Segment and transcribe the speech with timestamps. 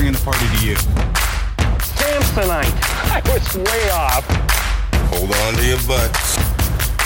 [0.00, 0.74] bringing the party to you?
[1.92, 2.72] Samsonite.
[3.12, 4.24] I was way off.
[5.12, 6.38] Hold on to your butts.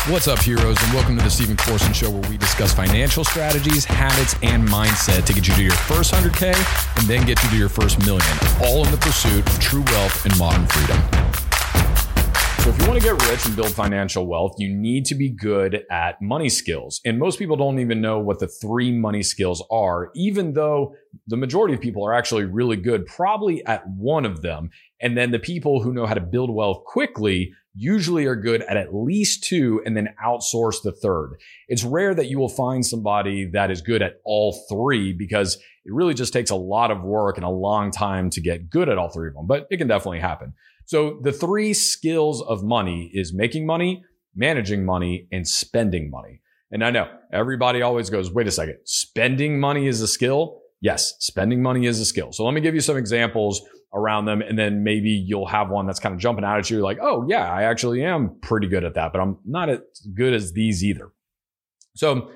[0.09, 3.85] What's up, heroes, and welcome to the Stephen Corson Show, where we discuss financial strategies,
[3.85, 6.55] habits, and mindset to get you to your first 100K
[6.97, 10.25] and then get you to your first million, all in the pursuit of true wealth
[10.25, 11.25] and modern freedom.
[12.65, 15.31] So, if you want to get rich and build financial wealth, you need to be
[15.31, 17.01] good at money skills.
[17.05, 20.95] And most people don't even know what the three money skills are, even though
[21.27, 24.71] the majority of people are actually really good, probably at one of them.
[25.01, 28.77] And then the people who know how to build wealth quickly usually are good at
[28.77, 31.37] at least two and then outsource the third.
[31.69, 35.93] It's rare that you will find somebody that is good at all three because it
[35.93, 38.97] really just takes a lot of work and a long time to get good at
[38.97, 40.55] all three of them, but it can definitely happen.
[40.87, 44.03] So the three skills of money is making money,
[44.35, 46.41] managing money, and spending money.
[46.71, 50.61] And I know everybody always goes, wait a second, spending money is a skill.
[50.85, 52.31] Yes, spending money is a skill.
[52.31, 53.63] So let me give you some examples
[53.95, 54.43] around them.
[54.43, 57.25] And then maybe you'll have one that's kind of jumping out at you like, oh,
[57.27, 59.81] yeah, I actually am pretty good at that, but I'm not as
[60.13, 61.11] good as these either.
[61.97, 62.31] So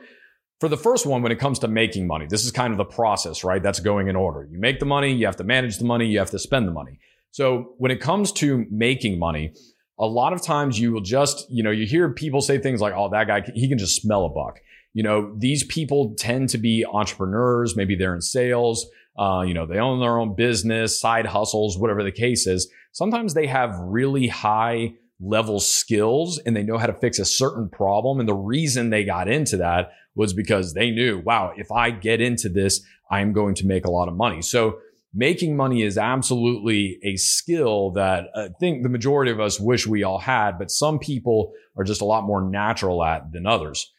[0.60, 2.86] for the first one, when it comes to making money, this is kind of the
[2.86, 3.62] process, right?
[3.62, 4.48] That's going in order.
[4.50, 6.72] You make the money, you have to manage the money, you have to spend the
[6.72, 7.00] money.
[7.32, 9.52] So when it comes to making money,
[9.98, 12.94] a lot of times you will just, you know, you hear people say things like,
[12.96, 14.60] oh, that guy, he can just smell a buck.
[14.94, 17.76] You know, these people tend to be entrepreneurs.
[17.76, 18.86] Maybe they're in sales.
[19.18, 22.70] Uh, you know, they own their own business, side hustles, whatever the case is.
[22.92, 27.68] Sometimes they have really high level skills and they know how to fix a certain
[27.68, 28.20] problem.
[28.20, 32.20] And the reason they got into that was because they knew, wow, if I get
[32.20, 34.42] into this, I'm going to make a lot of money.
[34.42, 34.78] So
[35.14, 40.02] making money is absolutely a skill that I think the majority of us wish we
[40.02, 43.92] all had, but some people are just a lot more natural at than others.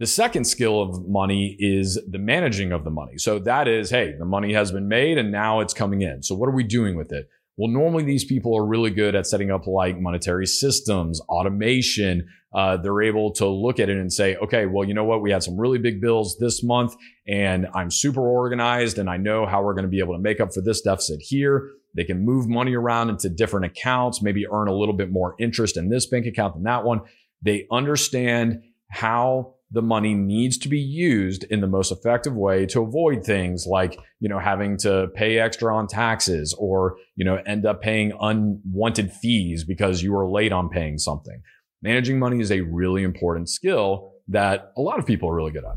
[0.00, 3.16] The second skill of money is the managing of the money.
[3.16, 6.22] So that is, hey, the money has been made and now it's coming in.
[6.22, 7.28] So what are we doing with it?
[7.56, 12.26] Well, normally these people are really good at setting up like monetary systems, automation.
[12.52, 15.22] Uh, they're able to look at it and say, okay, well, you know what?
[15.22, 16.96] We had some really big bills this month
[17.28, 20.40] and I'm super organized and I know how we're going to be able to make
[20.40, 21.70] up for this deficit here.
[21.94, 25.76] They can move money around into different accounts, maybe earn a little bit more interest
[25.76, 27.02] in this bank account than that one.
[27.42, 32.80] They understand how the money needs to be used in the most effective way to
[32.80, 37.66] avoid things like, you know, having to pay extra on taxes or, you know, end
[37.66, 41.42] up paying unwanted fees because you were late on paying something.
[41.82, 45.64] Managing money is a really important skill that a lot of people are really good
[45.64, 45.76] at.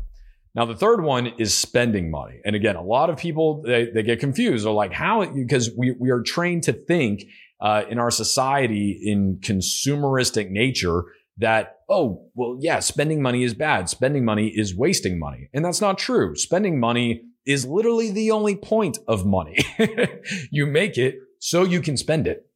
[0.54, 2.40] Now, the third one is spending money.
[2.44, 4.64] And again, a lot of people, they, they get confused.
[4.64, 7.24] They're like, how, because we, we are trained to think
[7.60, 11.04] uh, in our society in consumeristic nature
[11.38, 13.88] that, oh, well, yeah, spending money is bad.
[13.88, 15.48] Spending money is wasting money.
[15.54, 16.34] And that's not true.
[16.34, 19.56] Spending money is literally the only point of money.
[20.50, 22.46] you make it so you can spend it.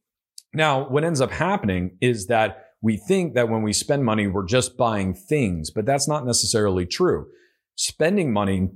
[0.53, 4.45] Now, what ends up happening is that we think that when we spend money, we're
[4.45, 7.27] just buying things, but that's not necessarily true.
[7.75, 8.69] Spending money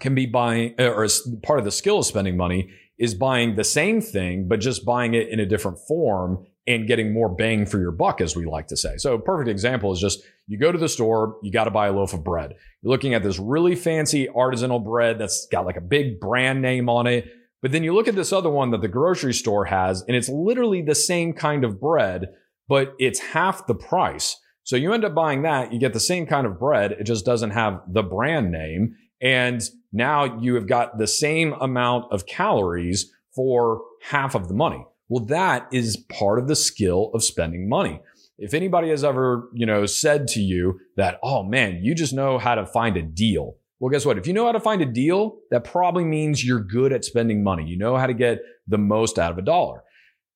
[0.00, 1.06] can be buying, uh, or
[1.44, 5.14] part of the skill of spending money is buying the same thing, but just buying
[5.14, 8.68] it in a different form and getting more bang for your buck, as we like
[8.68, 8.96] to say.
[8.96, 11.92] So perfect example is just you go to the store, you got to buy a
[11.92, 12.54] loaf of bread.
[12.82, 16.88] You're looking at this really fancy artisanal bread that's got like a big brand name
[16.88, 17.30] on it.
[17.60, 20.28] But then you look at this other one that the grocery store has, and it's
[20.28, 22.28] literally the same kind of bread,
[22.68, 24.36] but it's half the price.
[24.64, 27.24] So you end up buying that, you get the same kind of bread, it just
[27.24, 28.96] doesn't have the brand name.
[29.20, 34.84] And now you have got the same amount of calories for half of the money.
[35.08, 38.00] Well, that is part of the skill of spending money.
[38.38, 42.38] If anybody has ever, you know, said to you that, oh man, you just know
[42.38, 43.56] how to find a deal.
[43.78, 44.18] Well, guess what?
[44.18, 47.44] If you know how to find a deal, that probably means you're good at spending
[47.44, 47.64] money.
[47.64, 49.82] You know how to get the most out of a dollar.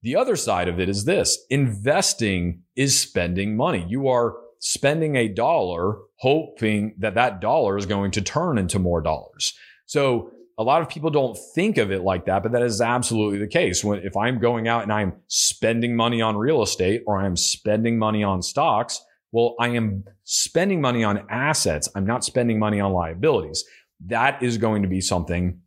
[0.02, 3.84] The other side of it is this investing is spending money.
[3.88, 9.00] You are spending a dollar hoping that that dollar is going to turn into more
[9.00, 9.54] dollars.
[9.86, 13.38] So a lot of people don't think of it like that, but that is absolutely
[13.38, 13.84] the case.
[13.84, 17.96] When if I'm going out and I'm spending money on real estate or I'm spending
[17.98, 19.00] money on stocks,
[19.30, 21.88] well, I am spending money on assets.
[21.94, 23.64] I'm not spending money on liabilities.
[24.06, 25.60] That is going to be something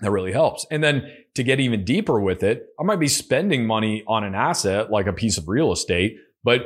[0.00, 0.64] that really helps.
[0.70, 4.34] And then to get even deeper with it, I might be spending money on an
[4.34, 6.62] asset like a piece of real estate, but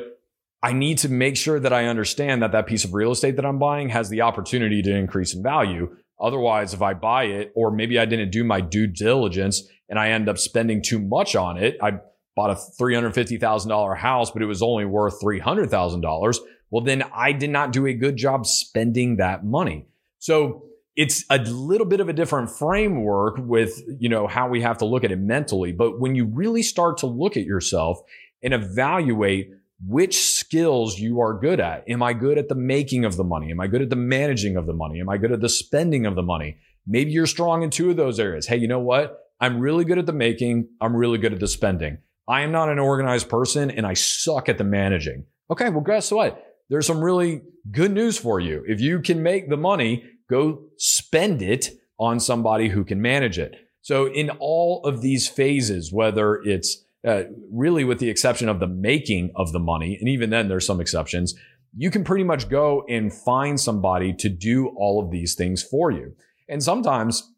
[0.63, 3.47] I need to make sure that I understand that that piece of real estate that
[3.47, 5.97] I'm buying has the opportunity to increase in value.
[6.21, 10.11] Otherwise, if I buy it, or maybe I didn't do my due diligence and I
[10.11, 12.01] end up spending too much on it, I
[12.37, 16.39] bought a $350,000 house, but it was only worth $300,000.
[16.71, 19.87] Well, then I did not do a good job spending that money.
[20.19, 20.65] So
[20.95, 24.85] it's a little bit of a different framework with, you know, how we have to
[24.85, 25.73] look at it mentally.
[25.73, 28.01] But when you really start to look at yourself
[28.43, 29.51] and evaluate
[29.87, 31.89] which skills you are good at.
[31.89, 33.51] Am I good at the making of the money?
[33.51, 35.01] Am I good at the managing of the money?
[35.01, 36.57] Am I good at the spending of the money?
[36.87, 38.47] Maybe you're strong in two of those areas.
[38.47, 39.19] Hey, you know what?
[39.41, 40.69] I'm really good at the making.
[40.81, 41.99] I'm really good at the spending.
[42.29, 45.25] I am not an organized person and I suck at the managing.
[45.51, 45.71] Okay.
[45.71, 46.45] Well, guess what?
[46.69, 48.63] There's some really good news for you.
[48.67, 53.57] If you can make the money, go spend it on somebody who can manage it.
[53.83, 58.67] So in all of these phases, whether it's uh, really with the exception of the
[58.67, 61.35] making of the money, and even then there's some exceptions,
[61.77, 65.91] you can pretty much go and find somebody to do all of these things for
[65.91, 66.15] you.
[66.49, 67.33] And sometimes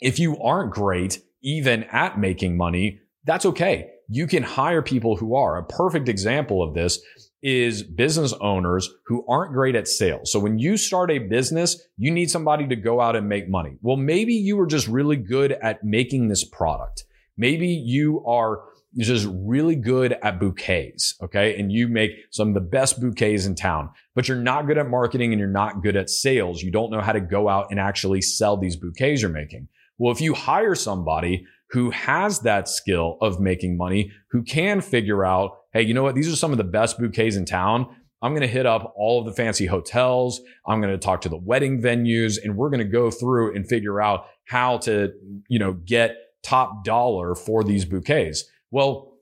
[0.00, 3.90] if you aren't great even at making money, that's okay.
[4.08, 5.58] You can hire people who are.
[5.58, 7.00] A perfect example of this
[7.42, 10.30] is business owners who aren't great at sales.
[10.30, 13.78] So when you start a business, you need somebody to go out and make money.
[13.82, 17.04] Well, maybe you were just really good at making this product.
[17.36, 18.60] Maybe you are
[18.98, 21.14] just really good at bouquets.
[21.22, 21.58] Okay.
[21.58, 24.88] And you make some of the best bouquets in town, but you're not good at
[24.88, 26.62] marketing and you're not good at sales.
[26.62, 29.68] You don't know how to go out and actually sell these bouquets you're making.
[29.98, 35.24] Well, if you hire somebody who has that skill of making money, who can figure
[35.24, 36.14] out, Hey, you know what?
[36.14, 37.86] These are some of the best bouquets in town.
[38.20, 40.40] I'm going to hit up all of the fancy hotels.
[40.66, 43.66] I'm going to talk to the wedding venues and we're going to go through and
[43.66, 45.12] figure out how to,
[45.48, 48.44] you know, get top dollar for these bouquets.
[48.72, 49.12] Well,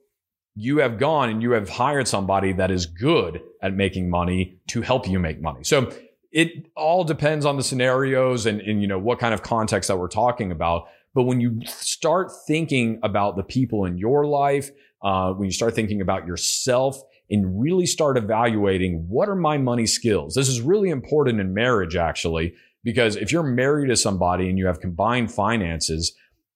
[0.55, 4.81] you have gone and you have hired somebody that is good at making money to
[4.81, 5.63] help you make money.
[5.63, 5.93] So
[6.31, 9.97] it all depends on the scenarios and, and you know what kind of context that
[9.97, 10.87] we're talking about.
[11.13, 14.71] But when you start thinking about the people in your life,
[15.03, 19.85] uh, when you start thinking about yourself and really start evaluating what are my money
[19.85, 24.57] skills, this is really important in marriage, actually, because if you're married to somebody and
[24.57, 26.13] you have combined finances,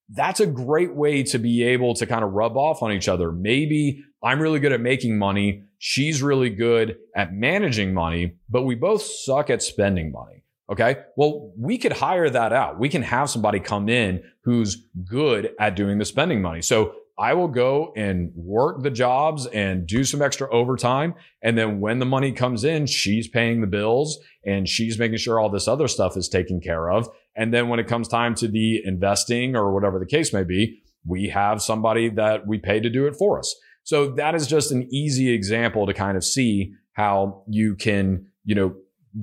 [0.10, 3.32] that's a great way to be able to kind of rub off on each other.
[3.32, 5.64] Maybe I'm really good at making money.
[5.78, 10.44] She's really good at managing money, but we both suck at spending money.
[10.70, 10.98] Okay.
[11.16, 12.80] Well, we could hire that out.
[12.80, 16.64] We can have somebody come in who's good at doing the spending money.
[16.64, 21.14] So I will go and work the jobs and do some extra overtime.
[21.42, 25.40] And then when the money comes in, she's paying the bills and she's making sure
[25.40, 27.08] all this other stuff is taken care of.
[27.36, 30.82] And then when it comes time to the investing or whatever the case may be,
[31.06, 33.56] we have somebody that we pay to do it for us.
[33.84, 38.56] So that is just an easy example to kind of see how you can, you
[38.56, 38.76] know,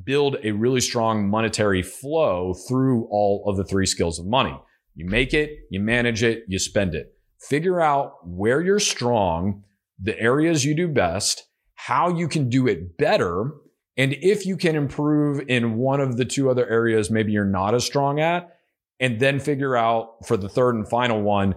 [0.04, 4.56] build a really strong monetary flow through all of the three skills of money.
[4.94, 7.14] You make it, you manage it, you spend it.
[7.40, 9.64] Figure out where you're strong,
[10.00, 11.44] the areas you do best,
[11.74, 13.50] how you can do it better,
[13.96, 17.74] and if you can improve in one of the two other areas, maybe you're not
[17.74, 18.56] as strong at,
[19.00, 21.54] and then figure out for the third and final one,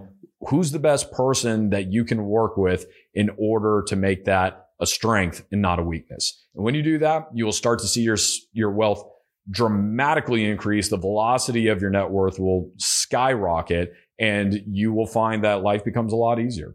[0.48, 4.86] who's the best person that you can work with in order to make that a
[4.86, 6.46] strength and not a weakness.
[6.54, 8.18] And when you do that, you will start to see your,
[8.52, 9.02] your wealth
[9.50, 10.90] dramatically increase.
[10.90, 16.12] The velocity of your net worth will skyrocket and you will find that life becomes
[16.12, 16.74] a lot easier.